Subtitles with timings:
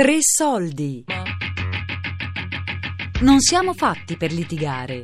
[0.00, 1.04] Tre soldi.
[3.20, 5.02] Non siamo fatti per litigare.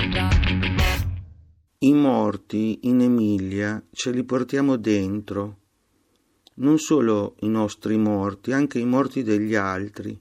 [1.77, 5.57] I morti in Emilia ce li portiamo dentro.
[6.55, 10.19] Non solo i nostri morti, anche i morti degli altri,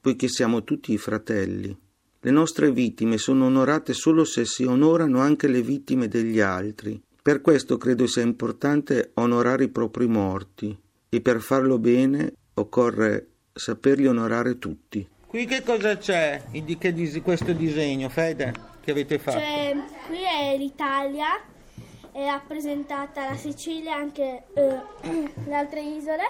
[0.00, 1.78] poiché siamo tutti fratelli.
[2.24, 7.02] Le nostre vittime sono onorate solo se si onorano anche le vittime degli altri.
[7.20, 14.06] Per questo credo sia importante onorare i propri morti e per farlo bene occorre saperli
[14.06, 15.04] onorare tutti.
[15.26, 18.54] Qui che cosa c'è di questo disegno, Fede,
[18.84, 19.38] che avete fatto?
[19.38, 21.26] Cioè, qui è l'Italia,
[22.12, 24.80] è rappresentata la Sicilia e anche eh,
[25.44, 26.22] le altre isole,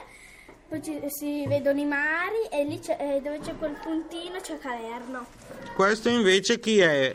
[0.73, 4.56] poi ci- si vedono i mari e lì c'è- eh, dove c'è quel puntino c'è
[4.56, 5.27] Calerno.
[5.75, 7.14] Questo invece chi è?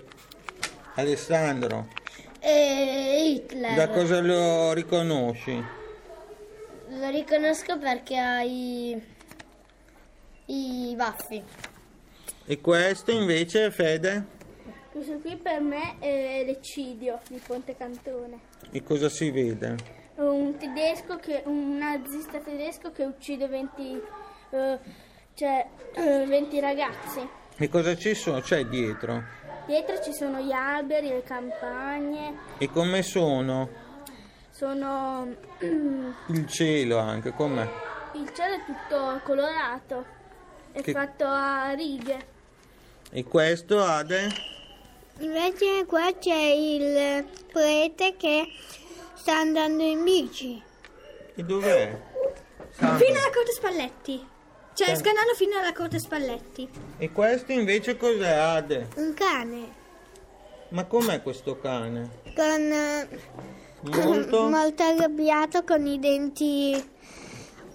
[0.94, 1.88] Alessandro,
[2.40, 3.74] E Hitler.
[3.74, 5.64] da cosa lo riconosci?
[6.90, 9.02] Lo riconosco perché ha i,
[10.46, 11.44] i baffi.
[12.46, 14.36] E questo invece, Fede?
[14.92, 18.40] Questo qui per me è l'eccidio di Ponte Cantone.
[18.70, 19.76] E cosa si vede?
[20.60, 24.02] Un tedesco che, un nazista tedesco che uccide 20,
[24.50, 24.80] eh,
[25.36, 27.30] cioè, eh, 20 ragazzi.
[27.58, 28.40] E cosa ci sono?
[28.42, 29.22] C'è dietro?
[29.68, 33.70] Dietro ci sono gli alberi, le campagne, E come sono?
[34.50, 35.28] sono
[35.62, 37.70] Il cielo anche, com'è?
[38.14, 40.06] il cielo è tutto colorato,
[40.72, 42.26] è Che- fatto a righe.
[43.12, 44.28] E questo, Ade?
[45.20, 48.48] Invece qua c'è il prete che
[49.28, 50.64] sta andando in bici.
[51.36, 52.02] E dov'è?
[52.70, 53.06] Sandro.
[53.06, 54.28] Fino alla Corte Spalletti.
[54.74, 56.70] Cioè, scanalo fino alla Corte Spalletti.
[56.98, 58.88] E questo invece cos'è, Ade?
[58.96, 59.74] Un cane
[60.70, 62.22] Ma com'è questo cane?
[62.34, 63.10] con eh,
[63.82, 64.48] Molto...
[64.48, 66.92] molto arrabbiato con i denti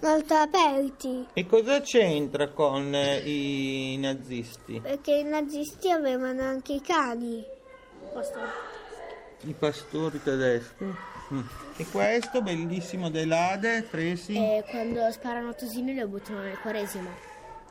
[0.01, 1.27] molto aperti.
[1.33, 4.79] E cosa c'entra con eh, i nazisti?
[4.81, 7.45] Perché i nazisti avevano anche i cani.
[9.45, 10.85] I pastori tedeschi?
[11.33, 11.41] Mm.
[11.77, 14.35] E questo bellissimo dell'Ade, Tracy?
[14.35, 17.09] E quando sparano Tosini lo buttano nel quaresimo.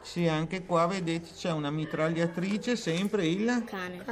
[0.02, 4.04] Sì, anche qua vedete c'è una mitragliatrice, sempre il Cane.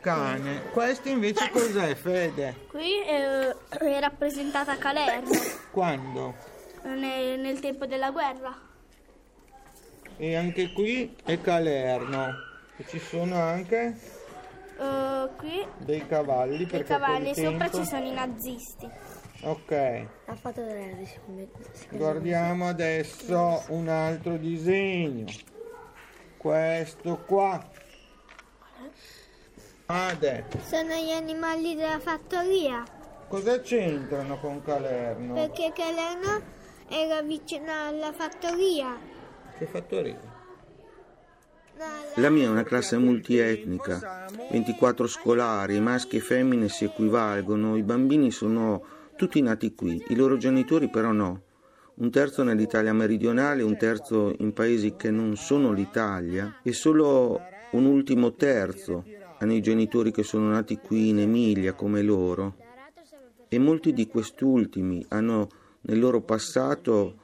[0.00, 0.62] cane.
[0.70, 2.66] Questo invece cos'è, Fede?
[2.68, 5.30] Qui eh, è rappresentata Calerno
[5.72, 6.34] Quando?
[6.84, 8.56] nel, nel tempo della guerra.
[10.16, 12.50] E anche qui è Calerno.
[12.76, 14.20] E ci sono anche
[14.78, 18.88] Eh, qui dei cavalli i perché cavalli, sopra ci sono i nazisti.
[19.44, 19.72] Ok,
[20.26, 21.08] Ha fatto vedere
[21.90, 25.24] guardiamo adesso un altro disegno.
[26.36, 27.60] Questo qua.
[29.86, 32.82] Ade, Sono gli animali della fattoria.
[33.28, 35.34] cosa c'entrano con Calerno?
[35.34, 36.40] Perché Calerno
[36.88, 38.96] era vicino alla fattoria.
[39.58, 40.31] Che fattoria?
[42.16, 48.30] La mia è una classe multietnica, 24 scolari, maschi e femmine si equivalgono, i bambini
[48.30, 48.84] sono
[49.16, 51.42] tutti nati qui, i loro genitori però no.
[51.94, 57.40] Un terzo nell'Italia meridionale, un terzo in paesi che non sono l'Italia e solo
[57.72, 59.04] un ultimo terzo
[59.38, 62.56] hanno i genitori che sono nati qui in Emilia come loro.
[63.48, 65.48] E molti di quest'ultimi hanno
[65.82, 67.16] nel loro passato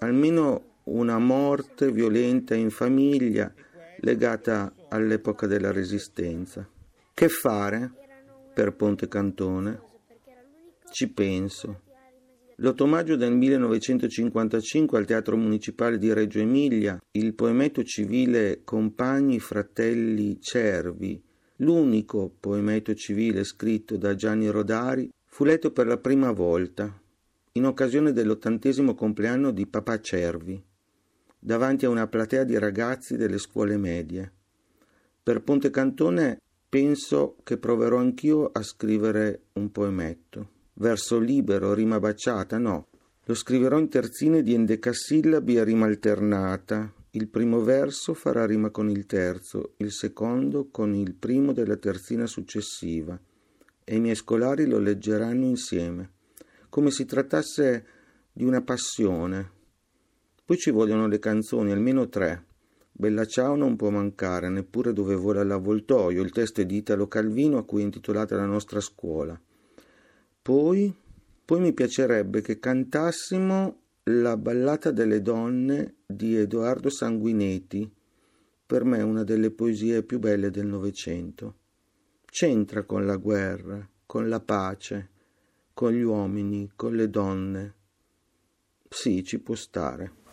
[0.00, 3.52] almeno una morte violenta in famiglia
[4.00, 6.68] legata all'epoca della Resistenza.
[7.14, 7.90] Che fare
[8.52, 9.80] per Ponte Cantone?
[10.90, 11.82] Ci penso.
[12.56, 20.40] L'8 maggio del 1955 al Teatro Municipale di Reggio Emilia il poemetto civile Compagni Fratelli
[20.40, 21.22] Cervi,
[21.56, 26.98] l'unico poemetto civile scritto da Gianni Rodari, fu letto per la prima volta
[27.52, 30.62] in occasione dell'ottantesimo compleanno di Papà Cervi
[31.46, 34.32] davanti a una platea di ragazzi delle scuole medie.
[35.22, 40.50] Per Ponte Cantone penso che proverò anch'io a scrivere un poemetto.
[40.72, 42.88] Verso libero, rima baciata, no.
[43.26, 46.92] Lo scriverò in terzine di endecasillabi a rima alternata.
[47.10, 52.26] Il primo verso farà rima con il terzo, il secondo con il primo della terzina
[52.26, 53.16] successiva
[53.84, 56.10] e i miei scolari lo leggeranno insieme,
[56.68, 57.86] come si trattasse
[58.32, 59.52] di una passione,
[60.46, 62.44] poi ci vogliono le canzoni, almeno tre.
[62.92, 67.58] Bella ciao non può mancare, neppure dove vola l'avvoltoio, il testo è di Italo Calvino
[67.58, 69.38] a cui è intitolata la nostra scuola.
[70.40, 70.96] Poi,
[71.44, 77.92] poi mi piacerebbe che cantassimo la ballata delle donne di Edoardo Sanguinetti,
[78.64, 81.56] per me una delle poesie più belle del Novecento.
[82.24, 85.10] C'entra con la guerra, con la pace,
[85.74, 87.74] con gli uomini, con le donne.
[88.88, 90.24] Sì, ci può stare.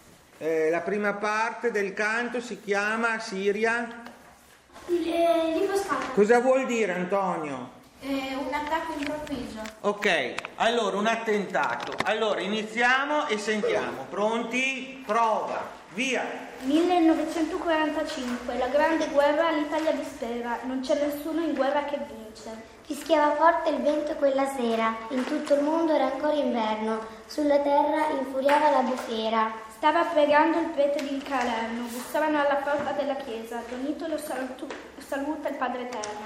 [0.43, 4.03] Eh, la prima parte del canto si chiama Siria.
[4.87, 6.07] L'imboscata.
[6.13, 7.69] Cosa vuol dire Antonio?
[8.01, 9.61] È un attacco improvviso.
[9.79, 11.93] Ok, allora un attentato.
[12.03, 14.05] Allora iniziamo e sentiamo.
[14.09, 15.01] Pronti?
[15.05, 15.65] Prova.
[15.93, 16.25] Via.
[16.63, 22.71] 1945, la grande guerra, l'Italia dispera, non c'è nessuno in guerra che vince.
[22.81, 28.09] Fischiava forte il vento quella sera, in tutto il mondo era ancora inverno, sulla terra
[28.09, 29.71] infuriava la bufera.
[29.83, 35.49] Stava pregando il prete di Calerno, bussavano alla porta della chiesa, Donito lo salutu- saluta
[35.49, 36.25] il Padre Eterno.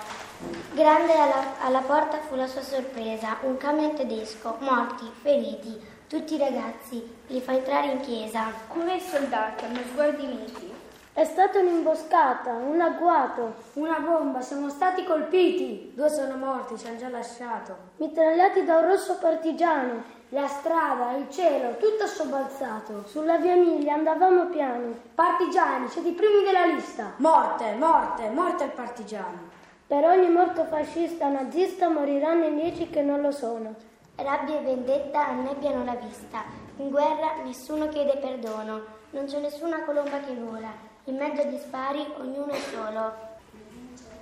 [0.73, 5.75] Grande alla, alla porta fu la sua sorpresa, un camion tedesco, morti, feriti,
[6.07, 8.43] tutti i ragazzi, li fa entrare in chiesa.
[8.67, 10.75] Cura i soldati, hanno sguardi miti.
[11.11, 15.93] È stata un'imboscata, un agguato, una bomba, siamo stati colpiti.
[15.95, 17.75] Due sono morti, ci hanno già lasciato.
[17.95, 20.03] Mitragliati da un rosso partigiano.
[20.31, 23.05] La strada, il cielo, tutto sobbalzato.
[23.05, 24.93] Sulla via Miglia andavamo piano.
[25.15, 27.13] Partigiani, siete i primi della lista.
[27.17, 29.47] Morte, morte, morte al partigiano.
[29.87, 33.73] Per ogni morto fascista nazista moriranno in dieci che non lo sono.
[34.17, 36.43] Rabbia e vendetta annebbiano la vista.
[36.75, 38.81] In guerra nessuno chiede perdono,
[39.11, 40.71] non c'è nessuna colomba che vola.
[41.05, 43.13] In mezzo agli spari ognuno è solo.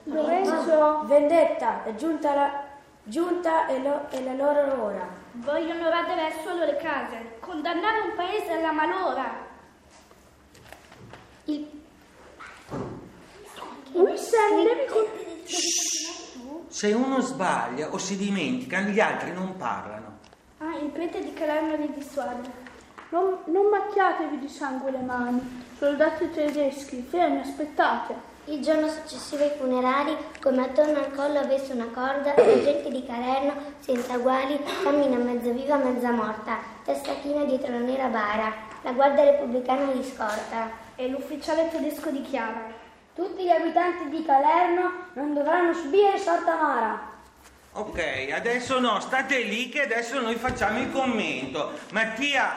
[0.03, 2.63] Lorenzo, vendetta, è giunta la,
[3.01, 5.24] giunta è, lo, è la loro ora.
[5.37, 9.45] Vogliono radere al suolo le case, condannare un paese alla malora.
[11.45, 11.83] Il
[16.67, 20.19] Se uno sbaglia o si dimentica, gli altri non parlano.
[20.57, 22.63] Ah, il prete di Calerno li dissuade.
[23.09, 25.63] Non, non macchiatevi di sangue le mani.
[25.77, 28.13] Soldati tedeschi, fermi, aspettate.
[28.47, 33.03] Il giorno successivo ai funerali, come attorno al collo avesse una corda, la gente di
[33.03, 38.53] Calerno, senza uguali, cammina mezza viva, mezza morta, testa china dietro la nera bara.
[38.83, 40.69] La guardia repubblicana li scorta.
[40.95, 42.71] E l'ufficiale tedesco dichiara.
[43.15, 47.13] Tutti gli abitanti di Calerno non dovranno subire sorta amara.
[47.71, 51.71] Ok, adesso no, state lì che adesso noi facciamo il commento.
[51.93, 52.53] Mattia,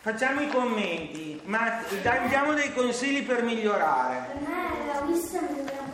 [0.00, 1.80] facciamo i commenti, ma
[2.26, 4.67] diamo dei consigli per migliorare.
[5.08, 5.18] Mi
[5.66, 5.88] era un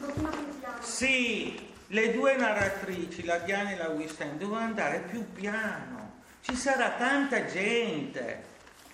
[0.00, 0.78] pochino più piano.
[0.80, 6.20] Sì, le due narratrici, la Diana e la Wissem, devono andare più piano.
[6.40, 8.44] Ci sarà tanta gente.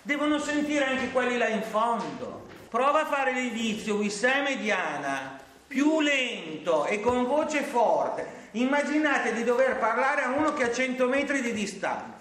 [0.02, 2.48] Devono sentire anche quelli là in fondo.
[2.68, 8.48] Prova a fare l'indizio, Wissem e Diana, più lento e con voce forte.
[8.52, 12.12] Immaginate di dover parlare a uno che ha 100 metri di distanza.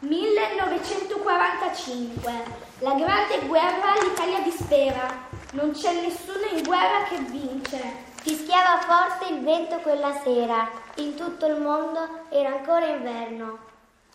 [0.00, 2.32] 1945.
[2.80, 5.31] La grande guerra, l'Italia dispera.
[5.52, 7.78] Non c'è nessuno in guerra che vince.
[8.22, 13.58] Fischiava forte il vento quella sera, in tutto il mondo era ancora inverno.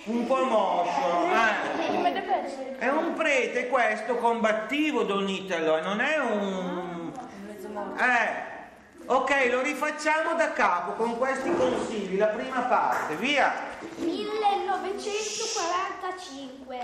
[0.06, 1.24] Un po' moscio.
[1.32, 1.72] eh.
[2.78, 7.10] È un prete questo combattivo, Don Italo, non è un...
[7.96, 8.42] Eh,
[9.06, 13.52] ok, lo rifacciamo da capo con questi consigli, la prima parte, via.
[13.96, 16.76] 1945.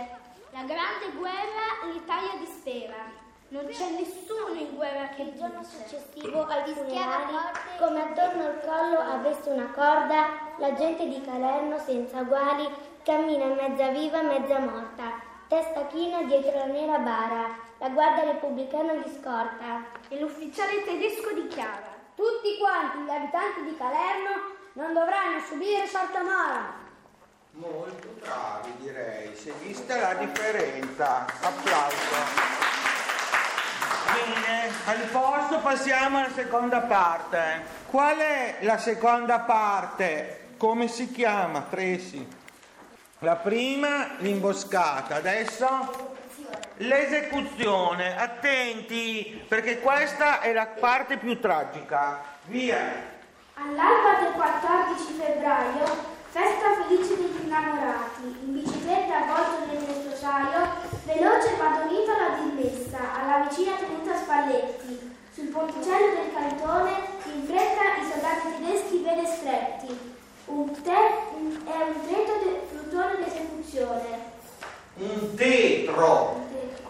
[0.53, 3.29] La grande guerra, l'Italia dispera.
[3.51, 7.35] Non c'è nessuno in guerra che Il giorno successivo ai funerali,
[7.81, 12.69] come attorno al collo avesse una corda, la gente di Calerno senza uguali
[13.03, 17.59] cammina mezza viva, mezza morta, testa china dietro la nera bara.
[17.79, 19.85] La guardia repubblicana li scorta.
[20.07, 21.99] E l'ufficiale tedesco dichiara.
[22.15, 26.73] Tutti quanti gli abitanti di Calerno non dovranno subire sorta amara.
[27.53, 31.25] Molto bravi direi, si è vista la differenza.
[31.41, 32.70] Applauso.
[34.13, 37.63] Bene, al posto passiamo alla seconda parte.
[37.87, 40.49] Qual è la seconda parte?
[40.57, 42.27] Come si chiama, Tracy?
[43.21, 45.17] La prima, l'imboscata.
[45.17, 46.19] Adesso
[46.79, 48.19] l'esecuzione.
[48.19, 52.23] Attenti, perché questa è la parte più tragica.
[52.45, 52.79] Via.
[53.55, 55.85] All'alba del 14 febbraio,
[56.31, 63.73] festa felice degli innamorati, in bicicletta avvolto nel necessario, veloce Padonivola di Messa, alla vicina
[63.77, 65.19] tenuta Spalletti.
[65.35, 66.91] Sul ponticello del cantone,
[67.33, 70.19] in fretta i soldati tedeschi vede stretti.
[70.47, 74.29] Un te- un- è un tetro de- plutone d'esecuzione.
[74.97, 76.35] Un tetro.
[76.37, 76.89] Un tetro.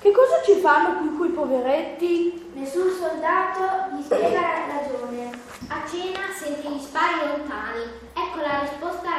[0.00, 2.50] Che cosa ci fanno qui quei poveretti?
[2.54, 5.30] Nessun soldato gli spiega la ragione.
[5.68, 7.82] A cena sente gli spari lontani.
[8.14, 9.10] Ecco la risposta.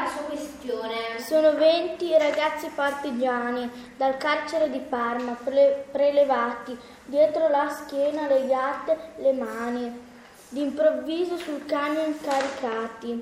[1.35, 8.97] Sono 20 i ragazzi partigiani dal carcere di Parma, pre- prelevati, dietro la schiena legate
[9.17, 9.99] le mani,
[10.47, 13.21] d'improvviso sul camion caricati.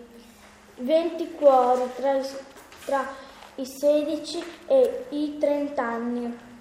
[0.75, 2.37] 20 cuori tra, i-
[2.85, 3.03] tra
[3.55, 6.52] i 16 e i 30 anni.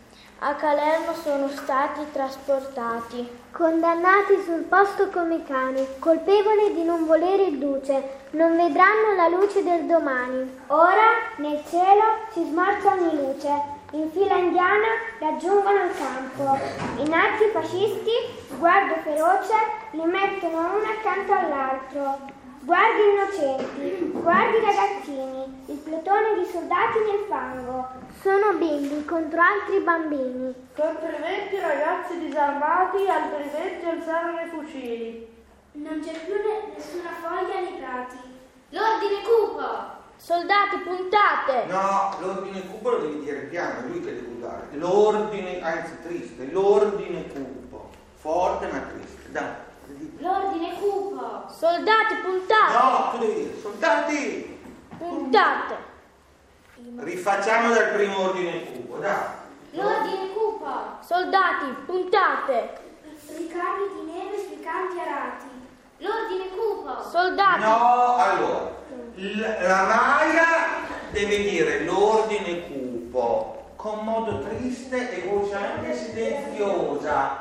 [0.45, 3.31] A Calerno sono stati trasportati.
[3.53, 9.63] Condannati sul posto come cani, colpevoli di non volere il duce, non vedranno la luce
[9.63, 10.63] del domani.
[10.67, 13.51] Ora nel cielo si smorza ogni luce.
[13.93, 14.89] In fila indiana
[15.21, 16.59] raggiungono il campo.
[17.01, 18.11] I nazi fascisti,
[18.51, 19.55] sguardo feroce,
[19.93, 22.42] li mettono uno accanto all'altro.
[22.63, 27.89] Sguardi innocenti, sguardi ragazzini, il plotone di soldati nel fango.
[28.21, 30.55] Sono bimbi contro altri bambini.
[30.77, 35.27] Contro i 20 ragazzi disarmati, altri 20 alzarono i fucili.
[35.73, 38.17] Non c'è più ne- nessuna foglia nei prati.
[38.69, 39.67] L'ordine cupo!
[40.15, 41.65] Soldati, puntate!
[41.67, 44.69] No, l'ordine cupo lo devi dire piano, è lui che deve usare.
[44.75, 47.91] L'ordine, anzi triste, l'ordine cupo.
[48.15, 49.33] Forte ma triste.
[49.33, 49.71] Dai.
[51.63, 52.73] Soldati, puntate!
[52.73, 54.59] No, tu devi dire, soldati!
[54.99, 55.77] Puntate!
[56.97, 59.15] Rifacciamo dal primo ordine cupo, dai.
[59.71, 60.67] L'ordine cupo!
[61.07, 62.81] Soldati, puntate!
[63.29, 65.47] Ricavi di neve sui campi arati.
[65.99, 67.01] L'ordine cupo!
[67.09, 67.61] Soldati!
[67.61, 68.71] No, allora,
[69.15, 70.47] l- la Maia
[71.13, 77.39] deve dire l'ordine cupo con modo triste e voce anche silenziosa.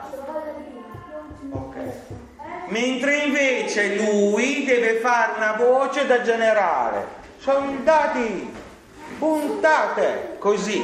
[1.49, 1.75] Ok.
[2.71, 7.19] Mentre invece lui deve fare una voce da generale.
[7.37, 8.49] Soldati,
[9.19, 10.81] puntate, così.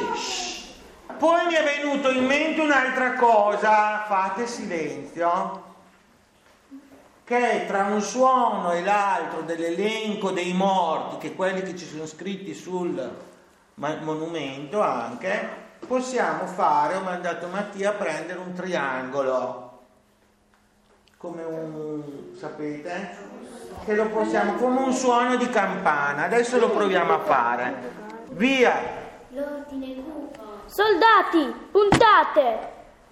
[1.18, 5.64] Poi mi è venuto in mente un'altra cosa, fate silenzio
[7.24, 12.54] che tra un suono e l'altro dell'elenco dei morti, che quelli che ci sono scritti
[12.54, 13.16] sul
[13.74, 15.46] monumento anche,
[15.86, 19.67] possiamo fare, ho mandato Mattia a prendere un triangolo,
[21.18, 22.02] come un,
[22.36, 23.16] sapete?
[23.84, 27.74] Che lo possiamo, come un suono di campana, adesso lo proviamo a fare.
[28.30, 28.80] Via!
[29.30, 30.42] L'ordine cupo.
[30.66, 32.58] Soldati, puntate!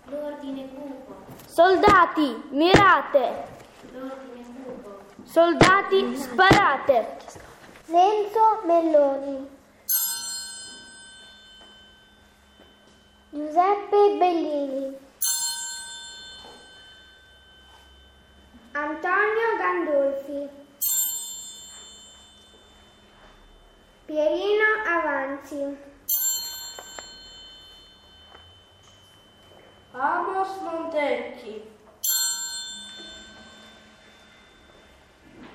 [0.04, 1.14] L'ordine cupo.
[1.46, 3.44] Soldati, mirate!
[3.92, 4.98] L'ordine cupo.
[5.24, 7.16] Soldati, sparate!
[7.86, 9.48] Renzo Melloni.
[13.30, 15.05] Giuseppe Bellini.
[18.78, 20.50] Antonio Gandolfi.
[24.06, 25.78] Pierino Avanzi.
[29.94, 31.62] Amos Montecchi.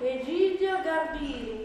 [0.01, 1.60] Egidio Garbini.